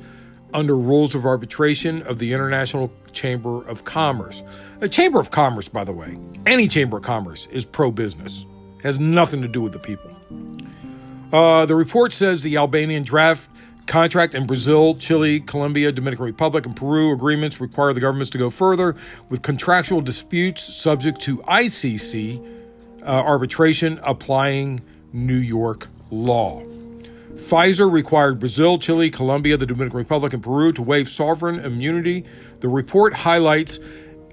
under 0.55 0.77
rules 0.77 1.15
of 1.15 1.27
arbitration 1.27 2.03
of 2.03 2.19
the 2.19 2.33
International 2.33 2.91
Chamber 3.13 3.63
of 3.69 3.85
Commerce. 3.85 4.43
The 4.79 4.89
Chamber 4.89 5.21
of 5.21 5.31
Commerce, 5.31 5.69
by 5.69 5.85
the 5.85 5.93
way, 5.93 6.19
any 6.47 6.69
Chamber 6.69 6.99
of 6.99 7.03
Commerce 7.03 7.47
is 7.53 7.65
pro 7.65 7.91
business 7.91 8.47
has 8.83 8.99
nothing 8.99 9.43
to 9.43 9.49
do 9.49 9.61
with 9.63 9.73
the 9.73 9.79
people. 9.79 10.13
Uh, 11.35 11.67
the 11.67 11.75
report 11.75 12.12
says 12.12 12.43
the 12.43 12.57
Albanian 12.57 13.03
draft 13.03 13.50
contract 13.88 14.37
and 14.37 14.47
Brazil, 14.47 14.95
Chile, 14.95 15.41
Colombia, 15.41 15.91
Dominican 15.91 16.26
Republic, 16.26 16.64
and 16.64 16.76
Peru 16.76 17.12
agreements 17.12 17.61
require 17.61 17.93
the 17.93 17.99
governments 17.99 18.31
to 18.31 18.38
go 18.38 18.50
further 18.50 18.95
with 19.31 19.43
contractual 19.43 20.00
disputes 20.00 20.62
subject 20.62 21.21
to 21.23 21.38
ICC 21.38 22.41
uh, 23.03 23.07
arbitration 23.07 23.99
applying 24.05 24.81
New 25.12 25.35
York 25.35 25.88
law. 26.12 26.62
Pfizer 27.35 27.91
required 27.91 28.38
Brazil, 28.38 28.79
Chile, 28.79 29.11
Colombia, 29.11 29.57
the 29.57 29.67
Dominican 29.67 29.99
Republic, 29.99 30.35
and 30.35 30.43
Peru 30.43 30.73
to 30.73 30.83
waive 30.83 31.09
sovereign 31.09 31.59
immunity. 31.59 32.25
The 32.61 32.69
report 32.69 33.12
highlights 33.12 33.81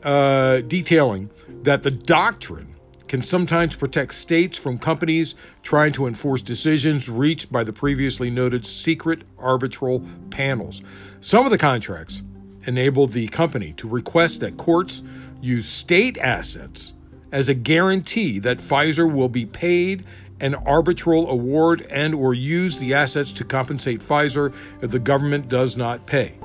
uh, 0.04 0.62
detailing 0.68 1.32
that 1.64 1.82
the 1.82 1.90
doctrine 1.90 2.71
can 3.12 3.22
sometimes 3.22 3.76
protect 3.76 4.14
states 4.14 4.58
from 4.58 4.78
companies 4.78 5.36
trying 5.64 5.92
to 5.92 6.08
enforce 6.08 6.42
decisions 6.42 7.10
reached 7.10 7.52
by 7.52 7.62
the 7.62 7.74
previously 7.74 8.30
noted 8.30 8.66
secret 8.66 9.24
arbitral 9.38 10.02
panels. 10.30 10.82
Some 11.20 11.44
of 11.44 11.52
the 11.52 11.58
contracts 11.58 12.22
enable 12.68 13.08
the 13.08 13.28
company 13.28 13.74
to 13.74 13.90
request 13.90 14.40
that 14.40 14.56
courts 14.56 15.04
use 15.42 15.68
state 15.68 16.18
assets 16.20 16.94
as 17.34 17.50
a 17.50 17.54
guarantee 17.54 18.40
that 18.40 18.60
Pfizer 18.60 19.14
will 19.14 19.28
be 19.28 19.46
paid 19.46 20.06
an 20.40 20.56
arbitral 20.56 21.30
award 21.30 21.86
and 21.90 22.16
or 22.16 22.34
use 22.34 22.78
the 22.78 22.94
assets 22.94 23.34
to 23.34 23.44
compensate 23.44 24.00
Pfizer 24.00 24.54
if 24.82 24.90
the 24.90 25.00
government 25.00 25.50
does 25.50 25.76
not 25.76 26.06
pay. 26.06 26.36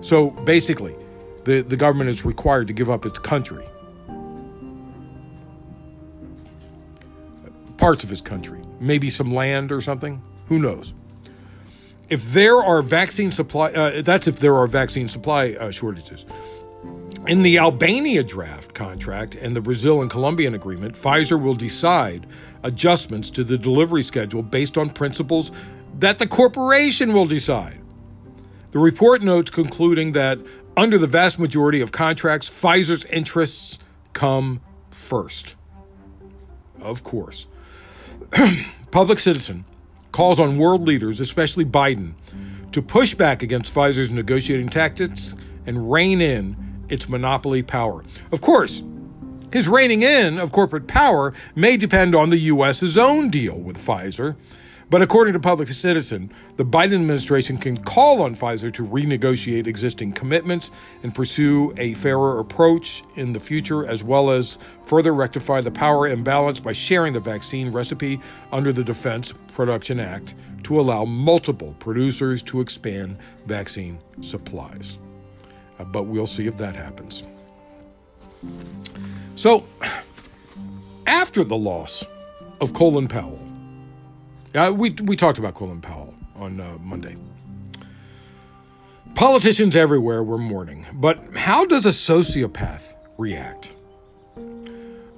So 0.00 0.30
basically, 0.30 0.94
the, 1.44 1.60
the 1.60 1.76
government 1.76 2.08
is 2.08 2.24
required 2.24 2.68
to 2.68 2.72
give 2.72 2.88
up 2.88 3.04
its 3.04 3.18
country 3.18 3.66
parts 7.80 8.04
of 8.04 8.10
his 8.10 8.20
country, 8.20 8.60
maybe 8.78 9.08
some 9.08 9.32
land 9.32 9.72
or 9.72 9.80
something. 9.80 10.22
Who 10.46 10.58
knows? 10.58 10.92
If 12.10 12.32
there 12.34 12.56
are 12.56 12.82
vaccine 12.82 13.30
supply, 13.30 13.70
uh, 13.72 14.02
that's 14.02 14.28
if 14.28 14.38
there 14.38 14.54
are 14.56 14.66
vaccine 14.66 15.08
supply 15.08 15.52
uh, 15.52 15.70
shortages. 15.70 16.26
In 17.26 17.42
the 17.42 17.58
Albania 17.58 18.22
draft 18.22 18.74
contract 18.74 19.34
and 19.34 19.56
the 19.56 19.60
Brazil 19.60 20.02
and 20.02 20.10
Colombian 20.10 20.54
agreement, 20.54 20.94
Pfizer 20.94 21.40
will 21.40 21.54
decide 21.54 22.26
adjustments 22.64 23.30
to 23.30 23.44
the 23.44 23.56
delivery 23.56 24.02
schedule 24.02 24.42
based 24.42 24.76
on 24.76 24.90
principles 24.90 25.50
that 25.98 26.18
the 26.18 26.26
corporation 26.26 27.14
will 27.14 27.26
decide. 27.26 27.80
The 28.72 28.78
report 28.78 29.22
notes 29.22 29.50
concluding 29.50 30.12
that 30.12 30.38
under 30.76 30.98
the 30.98 31.06
vast 31.06 31.38
majority 31.38 31.80
of 31.80 31.92
contracts, 31.92 32.48
Pfizer's 32.50 33.04
interests 33.06 33.78
come 34.12 34.60
first. 34.90 35.54
Of 36.80 37.04
course. 37.04 37.46
Public 38.90 39.18
Citizen 39.18 39.64
calls 40.12 40.38
on 40.38 40.58
world 40.58 40.82
leaders, 40.82 41.20
especially 41.20 41.64
Biden, 41.64 42.12
to 42.72 42.82
push 42.82 43.14
back 43.14 43.42
against 43.42 43.74
Pfizer's 43.74 44.10
negotiating 44.10 44.68
tactics 44.68 45.34
and 45.66 45.90
rein 45.90 46.20
in 46.20 46.56
its 46.88 47.08
monopoly 47.08 47.62
power. 47.62 48.04
Of 48.32 48.40
course, 48.40 48.82
his 49.52 49.66
reining 49.66 50.02
in 50.02 50.38
of 50.38 50.52
corporate 50.52 50.86
power 50.86 51.32
may 51.54 51.76
depend 51.76 52.14
on 52.14 52.30
the 52.30 52.38
U.S.'s 52.38 52.96
own 52.96 53.30
deal 53.30 53.56
with 53.56 53.76
Pfizer, 53.76 54.36
but 54.90 55.02
according 55.02 55.34
to 55.34 55.40
Public 55.40 55.68
Citizen, 55.68 56.32
the 56.56 56.64
Biden 56.64 56.94
administration 56.94 57.56
can 57.56 57.76
call 57.76 58.22
on 58.22 58.34
Pfizer 58.34 58.74
to 58.74 58.84
renegotiate 58.84 59.68
existing 59.68 60.12
commitments 60.12 60.72
and 61.04 61.14
pursue 61.14 61.72
a 61.76 61.94
fairer 61.94 62.40
approach 62.40 63.04
in 63.14 63.32
the 63.32 63.38
future, 63.38 63.86
as 63.86 64.02
well 64.02 64.30
as 64.30 64.58
further 64.84 65.14
rectify 65.14 65.60
the 65.60 65.70
power 65.70 66.08
imbalance 66.08 66.58
by 66.58 66.72
sharing 66.72 67.12
the 67.12 67.20
vaccine 67.20 67.70
recipe 67.70 68.20
under 68.50 68.72
the 68.72 68.82
Defense 68.82 69.32
Production 69.52 70.00
Act 70.00 70.34
to 70.64 70.80
allow 70.80 71.04
multiple 71.04 71.76
producers 71.78 72.42
to 72.42 72.60
expand 72.60 73.16
vaccine 73.46 73.96
supplies. 74.20 74.98
Uh, 75.78 75.84
but 75.84 76.02
we'll 76.02 76.26
see 76.26 76.48
if 76.48 76.58
that 76.58 76.74
happens. 76.74 77.22
So, 79.36 79.64
after 81.06 81.44
the 81.44 81.56
loss 81.56 82.04
of 82.60 82.74
Colin 82.74 83.06
Powell, 83.06 83.38
uh, 84.54 84.72
we, 84.74 84.90
we 85.02 85.16
talked 85.16 85.38
about 85.38 85.54
Colin 85.54 85.80
Powell 85.80 86.14
on 86.36 86.60
uh, 86.60 86.78
Monday. 86.80 87.16
Politicians 89.14 89.76
everywhere 89.76 90.22
were 90.22 90.38
mourning, 90.38 90.86
but 90.94 91.36
how 91.36 91.64
does 91.64 91.84
a 91.84 91.90
sociopath 91.90 92.94
react? 93.18 93.72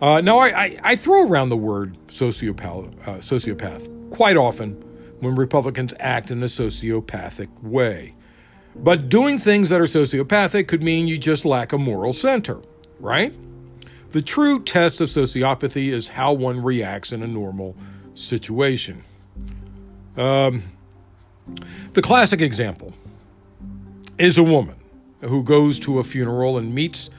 Uh, 0.01 0.21
now, 0.21 0.39
I, 0.39 0.65
I, 0.65 0.79
I, 0.83 0.97
throw 0.97 1.29
around 1.29 1.51
the 1.51 1.57
word 1.57 1.97
sociopath, 2.09 2.93
uh, 3.07 3.19
sociopath 3.19 4.11
quite 4.11 4.37
often 4.37 4.73
when 5.21 5.37
Republicans 5.37 5.95
act 6.01 6.33
in 6.33 6.43
a 6.43 6.47
sociopathic 6.47 7.49
way. 7.62 8.17
But 8.75 9.09
doing 9.09 9.39
things 9.39 9.69
that 9.69 9.81
are 9.81 9.85
sociopathic 9.85 10.67
could 10.67 10.83
mean 10.83 11.07
you 11.07 11.19
just 11.19 11.45
lack 11.45 11.73
a 11.73 11.79
moral 11.79 12.12
center, 12.12 12.61
right? 12.99 13.33
The 14.11 14.23
true 14.23 14.65
test 14.65 15.01
of 15.01 15.09
sociopathy 15.09 15.93
is 15.93 16.09
how 16.09 16.33
one 16.33 16.62
reacts 16.62 17.12
in 17.12 17.23
a 17.23 17.29
normal 17.29 17.77
situation. 18.15 19.05
Um, 20.16 20.62
the 21.92 22.02
classic 22.02 22.40
example 22.40 22.92
is 24.19 24.38
a 24.38 24.42
woman 24.42 24.76
who 25.21 25.42
goes 25.42 25.78
to 25.81 25.99
a 25.99 26.04
funeral 26.04 26.59
and 26.59 26.75
meets 26.75 27.11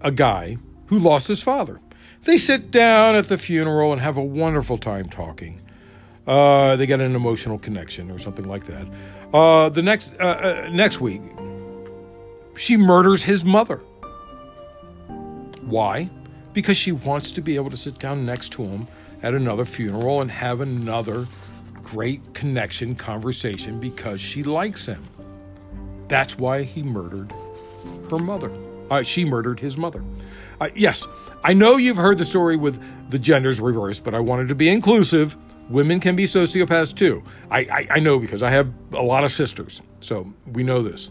a 0.00 0.10
guy 0.10 0.56
who 0.86 0.98
lost 0.98 1.28
his 1.28 1.42
father. 1.42 1.80
They 2.24 2.36
sit 2.36 2.70
down 2.70 3.14
at 3.14 3.28
the 3.28 3.38
funeral 3.38 3.92
and 3.92 4.00
have 4.00 4.16
a 4.16 4.22
wonderful 4.22 4.78
time 4.78 5.08
talking. 5.08 5.60
Uh, 6.26 6.76
they 6.76 6.86
get 6.86 7.00
an 7.00 7.14
emotional 7.14 7.58
connection 7.58 8.10
or 8.10 8.18
something 8.18 8.46
like 8.46 8.64
that. 8.64 8.86
Uh, 9.32 9.68
the 9.68 9.82
next 9.82 10.14
uh, 10.20 10.24
uh, 10.24 10.68
next 10.70 11.00
week, 11.00 11.22
she 12.56 12.76
murders 12.76 13.22
his 13.22 13.44
mother. 13.44 13.78
Why? 15.62 16.10
Because 16.52 16.76
she 16.76 16.92
wants 16.92 17.30
to 17.32 17.40
be 17.40 17.56
able 17.56 17.70
to 17.70 17.76
sit 17.76 17.98
down 17.98 18.26
next 18.26 18.52
to 18.52 18.64
him 18.64 18.88
at 19.22 19.34
another 19.34 19.64
funeral 19.64 20.20
and 20.20 20.30
have 20.30 20.60
another 20.60 21.26
great 21.82 22.34
connection 22.34 22.94
conversation 22.94 23.80
because 23.80 24.20
she 24.20 24.42
likes 24.42 24.86
him. 24.86 25.04
That's 26.08 26.38
why 26.38 26.62
he 26.62 26.82
murdered 26.82 27.32
her 28.10 28.18
mother. 28.18 28.50
Uh, 28.90 29.02
she 29.02 29.24
murdered 29.24 29.60
his 29.60 29.76
mother. 29.76 30.02
Uh, 30.60 30.68
yes, 30.74 31.06
I 31.44 31.52
know 31.52 31.76
you've 31.76 31.96
heard 31.96 32.18
the 32.18 32.24
story 32.24 32.56
with 32.56 32.82
the 33.10 33.18
genders 33.18 33.60
reversed, 33.60 34.04
but 34.04 34.14
I 34.14 34.20
wanted 34.20 34.48
to 34.48 34.54
be 34.54 34.68
inclusive. 34.68 35.36
Women 35.68 36.00
can 36.00 36.16
be 36.16 36.24
sociopaths 36.24 36.96
too. 36.96 37.22
I, 37.50 37.60
I, 37.60 37.86
I 37.90 37.98
know 38.00 38.18
because 38.18 38.42
I 38.42 38.50
have 38.50 38.72
a 38.92 39.02
lot 39.02 39.22
of 39.22 39.30
sisters, 39.30 39.80
so 40.00 40.32
we 40.52 40.64
know 40.64 40.82
this. 40.82 41.10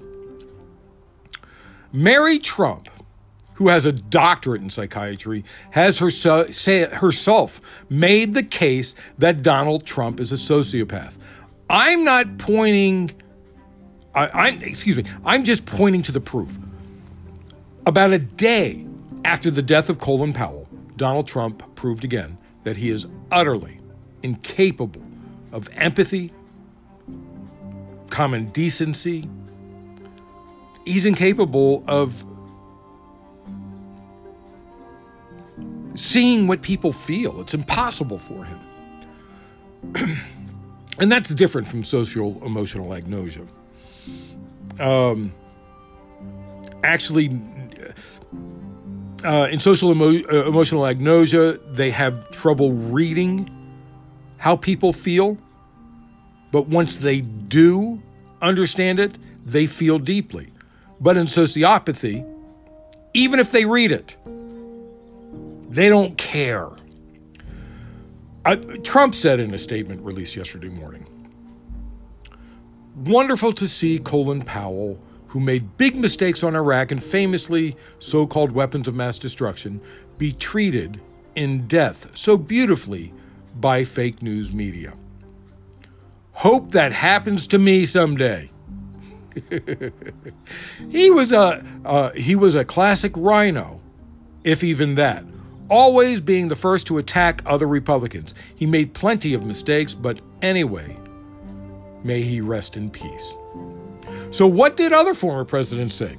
Mary 1.93 2.37
Trump, 2.37 2.89
who 3.59 3.67
has 3.67 3.85
a 3.85 3.91
doctorate 3.91 4.61
in 4.61 4.69
psychiatry, 4.69 5.43
has 5.71 5.99
herself, 5.99 6.47
herself 6.65 7.59
made 7.89 8.33
the 8.33 8.41
case 8.41 8.95
that 9.17 9.43
Donald 9.43 9.85
Trump 9.85 10.21
is 10.21 10.31
a 10.31 10.35
sociopath. 10.35 11.11
I'm 11.69 12.05
not 12.05 12.37
pointing. 12.37 13.11
I, 14.15 14.47
am 14.47 14.61
excuse 14.61 14.95
me. 14.95 15.03
I'm 15.25 15.43
just 15.43 15.65
pointing 15.65 16.03
to 16.03 16.13
the 16.13 16.21
proof. 16.21 16.57
About 17.85 18.13
a 18.13 18.19
day 18.19 18.85
after 19.25 19.51
the 19.51 19.61
death 19.61 19.89
of 19.89 19.99
Colin 19.99 20.31
Powell, 20.31 20.65
Donald 20.95 21.27
Trump 21.27 21.61
proved 21.75 22.05
again 22.05 22.37
that 22.63 22.77
he 22.77 22.89
is 22.89 23.07
utterly 23.29 23.81
incapable 24.23 25.03
of 25.51 25.67
empathy, 25.73 26.31
common 28.09 28.51
decency. 28.51 29.29
He's 30.85 31.05
incapable 31.05 31.83
of 31.89 32.23
seeing 35.95 36.47
what 36.47 36.61
people 36.61 36.91
feel. 36.91 37.41
It's 37.41 37.53
impossible 37.53 38.19
for 38.19 38.45
him. 38.45 38.59
and 40.99 41.11
that's 41.11 41.33
different 41.33 41.67
from 41.67 41.83
social 41.83 42.43
emotional 42.45 42.89
agnosia. 42.89 43.47
Um, 44.79 45.33
actually, 46.83 47.41
uh, 49.23 49.47
in 49.51 49.59
social 49.59 49.91
emo- 49.91 50.27
uh, 50.31 50.47
emotional 50.47 50.83
agnosia, 50.83 51.59
they 51.75 51.91
have 51.91 52.31
trouble 52.31 52.71
reading 52.71 53.49
how 54.37 54.55
people 54.55 54.93
feel. 54.93 55.37
But 56.51 56.67
once 56.67 56.97
they 56.97 57.21
do 57.21 58.01
understand 58.41 58.99
it, 58.99 59.17
they 59.45 59.65
feel 59.65 59.99
deeply. 59.99 60.51
But 60.99 61.17
in 61.17 61.27
sociopathy, 61.27 62.27
even 63.13 63.39
if 63.39 63.51
they 63.51 63.65
read 63.65 63.91
it, 63.91 64.15
they 65.69 65.87
don't 65.89 66.17
care. 66.17 66.69
Uh, 68.45 68.55
Trump 68.83 69.15
said 69.15 69.39
in 69.39 69.53
a 69.53 69.57
statement 69.57 70.01
released 70.01 70.35
yesterday 70.35 70.69
morning 70.69 71.05
Wonderful 72.95 73.53
to 73.53 73.67
see 73.67 73.99
Colin 73.99 74.41
Powell 74.41 74.99
who 75.29 75.39
made 75.39 75.77
big 75.77 75.95
mistakes 75.95 76.43
on 76.43 76.55
Iraq 76.55 76.91
and 76.91 77.01
famously 77.01 77.77
so 77.99 78.25
called 78.25 78.51
weapons 78.51 78.87
of 78.87 78.95
mass 78.95 79.19
destruction, 79.19 79.79
be 80.17 80.33
treated 80.33 80.99
in 81.35 81.67
death 81.67 82.09
so 82.17 82.35
beautifully 82.35 83.13
by 83.59 83.83
fake 83.83 84.23
news 84.23 84.51
media. 84.51 84.93
Hope 86.33 86.71
that 86.71 86.91
happens 86.91 87.45
to 87.47 87.59
me 87.59 87.85
someday. 87.85 88.49
he 90.89 91.11
was 91.11 91.31
a 91.31 91.63
uh, 91.85 92.11
he 92.13 92.35
was 92.35 92.55
a 92.55 92.65
classic 92.65 93.15
RINO, 93.15 93.79
if 94.43 94.63
even 94.63 94.95
that. 94.95 95.23
Always 95.69 96.19
being 96.19 96.47
the 96.47 96.55
first 96.55 96.87
to 96.87 96.97
attack 96.97 97.41
other 97.45 97.67
Republicans. 97.67 98.33
He 98.55 98.65
made 98.65 98.93
plenty 98.93 99.33
of 99.33 99.43
mistakes, 99.43 99.93
but 99.93 100.19
anyway, 100.41 100.97
may 102.03 102.21
he 102.21 102.41
rest 102.41 102.75
in 102.75 102.89
peace. 102.89 103.33
So, 104.31 104.47
what 104.47 104.77
did 104.77 104.93
other 104.93 105.13
former 105.13 105.45
presidents 105.45 105.95
say? 105.95 106.17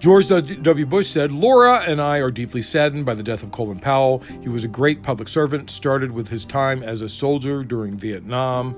George 0.00 0.28
W. 0.28 0.84
Bush 0.84 1.08
said, 1.08 1.32
Laura 1.32 1.78
and 1.86 1.98
I 1.98 2.18
are 2.18 2.30
deeply 2.30 2.60
saddened 2.60 3.06
by 3.06 3.14
the 3.14 3.22
death 3.22 3.42
of 3.42 3.52
Colin 3.52 3.78
Powell. 3.78 4.18
He 4.42 4.50
was 4.50 4.62
a 4.62 4.68
great 4.68 5.02
public 5.02 5.28
servant, 5.28 5.70
started 5.70 6.10
with 6.10 6.28
his 6.28 6.44
time 6.44 6.82
as 6.82 7.00
a 7.00 7.08
soldier 7.08 7.64
during 7.64 7.96
Vietnam. 7.96 8.74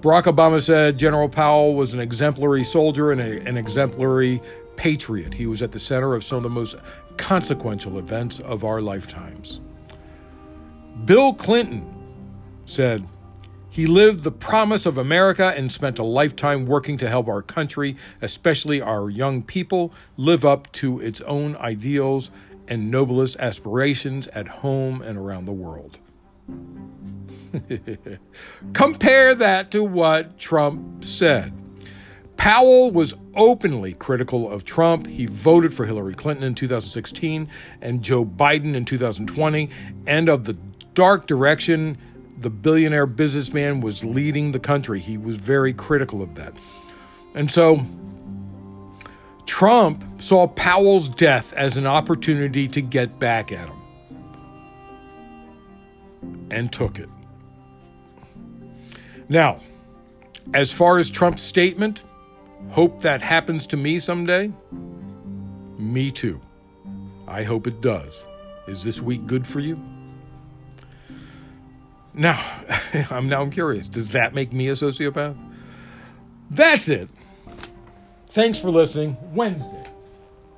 Barack 0.00 0.24
Obama 0.24 0.62
said 0.62 0.96
General 0.96 1.28
Powell 1.28 1.74
was 1.74 1.92
an 1.92 1.98
exemplary 1.98 2.62
soldier 2.62 3.10
and 3.10 3.20
a, 3.20 3.40
an 3.48 3.56
exemplary 3.56 4.40
patriot. 4.76 5.34
He 5.34 5.46
was 5.46 5.60
at 5.60 5.72
the 5.72 5.80
center 5.80 6.14
of 6.14 6.22
some 6.22 6.36
of 6.36 6.44
the 6.44 6.50
most 6.50 6.76
consequential 7.18 7.98
events 7.98 8.40
of 8.40 8.64
our 8.64 8.80
lifetimes. 8.80 9.60
Bill 11.04 11.34
Clinton 11.34 11.86
said, 12.64 13.06
he 13.70 13.86
lived 13.86 14.24
the 14.24 14.32
promise 14.32 14.86
of 14.86 14.98
America 14.98 15.52
and 15.56 15.70
spent 15.70 15.98
a 15.98 16.02
lifetime 16.02 16.66
working 16.66 16.96
to 16.98 17.08
help 17.08 17.28
our 17.28 17.42
country, 17.42 17.96
especially 18.22 18.80
our 18.80 19.10
young 19.10 19.42
people, 19.42 19.92
live 20.16 20.44
up 20.44 20.72
to 20.72 21.00
its 21.00 21.20
own 21.20 21.54
ideals 21.56 22.30
and 22.66 22.90
noblest 22.90 23.36
aspirations 23.38 24.26
at 24.28 24.48
home 24.48 25.00
and 25.02 25.16
around 25.16 25.44
the 25.44 25.52
world. 25.52 25.98
Compare 28.72 29.34
that 29.36 29.70
to 29.70 29.84
what 29.84 30.38
Trump 30.38 31.04
said. 31.04 31.52
Powell 32.38 32.90
was 32.92 33.14
openly 33.34 33.92
critical 33.94 34.50
of 34.50 34.64
Trump. 34.64 35.06
He 35.06 35.26
voted 35.26 35.74
for 35.74 35.84
Hillary 35.84 36.14
Clinton 36.14 36.44
in 36.44 36.54
2016 36.54 37.48
and 37.82 38.02
Joe 38.02 38.24
Biden 38.24 38.74
in 38.74 38.84
2020, 38.84 39.68
and 40.06 40.28
of 40.28 40.44
the 40.44 40.54
dark 40.94 41.26
direction 41.26 41.98
the 42.38 42.48
billionaire 42.48 43.06
businessman 43.06 43.80
was 43.80 44.04
leading 44.04 44.52
the 44.52 44.60
country. 44.60 45.00
He 45.00 45.18
was 45.18 45.36
very 45.36 45.72
critical 45.72 46.22
of 46.22 46.36
that. 46.36 46.54
And 47.34 47.50
so 47.50 47.84
Trump 49.44 50.04
saw 50.22 50.46
Powell's 50.46 51.08
death 51.08 51.52
as 51.54 51.76
an 51.76 51.86
opportunity 51.86 52.68
to 52.68 52.80
get 52.80 53.18
back 53.18 53.50
at 53.50 53.68
him 53.68 53.80
and 56.50 56.72
took 56.72 57.00
it. 57.00 57.08
Now, 59.28 59.60
as 60.54 60.72
far 60.72 60.98
as 60.98 61.10
Trump's 61.10 61.42
statement, 61.42 62.04
hope 62.70 63.02
that 63.02 63.22
happens 63.22 63.66
to 63.68 63.76
me 63.76 63.98
someday, 63.98 64.52
me 65.78 66.10
too. 66.10 66.40
I 67.26 67.42
hope 67.42 67.66
it 67.66 67.80
does. 67.80 68.24
Is 68.66 68.82
this 68.82 69.00
week 69.00 69.26
good 69.26 69.46
for 69.46 69.60
you? 69.60 69.80
Now, 72.14 72.42
I'm 73.10 73.28
now 73.28 73.48
curious. 73.48 73.88
Does 73.88 74.10
that 74.10 74.34
make 74.34 74.52
me 74.52 74.68
a 74.68 74.72
sociopath? 74.72 75.36
That's 76.50 76.88
it. 76.88 77.08
Thanks 78.30 78.58
for 78.58 78.70
listening. 78.70 79.16
Wednesday, 79.32 79.84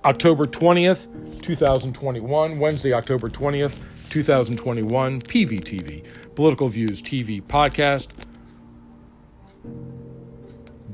October 0.04 0.46
20th, 0.46 1.42
2021. 1.42 2.58
Wednesday, 2.58 2.92
October 2.92 3.28
20th, 3.28 3.74
2021. 4.08 5.22
PVTV, 5.22 6.04
Political 6.34 6.68
Views 6.68 7.02
TV 7.02 7.42
podcast. 7.42 8.08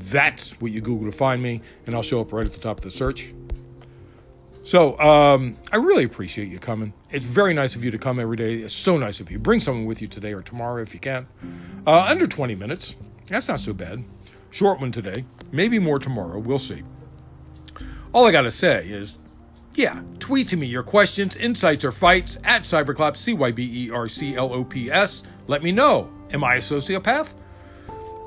That's 0.07 0.53
what 0.61 0.71
you 0.73 0.81
Google 0.81 1.11
to 1.11 1.17
find 1.17 1.43
me, 1.43 1.61
and 1.87 1.95
I'll 1.95 2.03
show 2.03 2.21
up 2.21 2.33
right 2.33 2.47
at 2.47 2.53
the 2.53 2.61
top 2.61 2.79
of 2.79 2.85
the 2.85 2.91
search. 2.91 3.33
So 4.63 4.99
um, 4.99 5.57
I 5.73 5.77
really 5.77 6.05
appreciate 6.05 6.49
you 6.49 6.59
coming. 6.59 6.93
It's 7.11 7.25
very 7.25 7.55
nice 7.55 7.77
of 7.77 7.85
you 7.85 7.91
to 7.91 7.99
come 7.99 8.19
every 8.19 8.37
day. 8.37 8.57
It's 8.57 8.75
so 8.75 8.97
nice 8.97 9.21
of 9.21 9.31
you. 9.31 9.39
Bring 9.39 9.61
someone 9.61 9.85
with 9.85 10.03
you 10.03 10.09
today 10.09 10.33
or 10.33 10.43
tomorrow 10.43 10.83
if 10.83 10.93
you 10.93 11.01
can. 11.01 11.27
Uh, 11.87 12.01
under 12.01 12.27
20 12.27 12.55
minutes. 12.55 12.95
That's 13.27 13.49
not 13.49 13.61
so 13.61 13.73
bad. 13.73 14.05
Short 14.51 14.81
one 14.81 14.91
today. 14.91 15.25
Maybe 15.53 15.79
more 15.79 15.99
tomorrow. 15.99 16.39
We'll 16.39 16.59
see. 16.59 16.83
All 18.13 18.27
I 18.27 18.33
got 18.33 18.43
to 18.43 18.51
say 18.51 18.89
is, 18.89 19.19
yeah, 19.75 20.03
tweet 20.19 20.49
to 20.49 20.57
me 20.57 20.67
your 20.67 20.83
questions, 20.83 21.37
insights, 21.37 21.85
or 21.85 21.93
fights 21.93 22.39
at 22.45 22.63
Cyberclops, 22.63 23.19
C 23.19 23.35
Y 23.35 23.53
B 23.53 23.87
E 23.87 23.91
R 23.91 24.09
C 24.09 24.35
L 24.35 24.53
O 24.53 24.65
P 24.65 24.91
S. 24.91 25.23
Let 25.47 25.63
me 25.63 25.71
know. 25.71 26.11
Am 26.33 26.43
I 26.43 26.57
a 26.57 26.59
sociopath? 26.59 27.35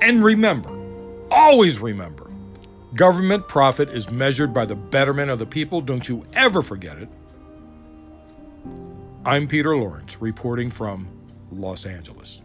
And 0.02 0.24
remember, 0.24 0.79
always 1.32 1.80
remember, 1.80 2.30
Government 2.96 3.48
profit 3.48 3.90
is 3.90 4.10
measured 4.10 4.52
by 4.52 4.66
the 4.66 4.76
betterment 4.76 5.30
of 5.30 5.38
the 5.38 5.46
people. 5.46 5.80
Don't 5.80 6.10
you 6.10 6.26
ever 6.34 6.64
forget 6.64 6.98
it. 6.98 7.08
I'm 9.26 9.48
Peter 9.48 9.78
Lawrence, 9.78 10.20
reporting 10.20 10.72
from 10.72 11.08
Los 11.52 11.86
Angeles. 11.86 12.42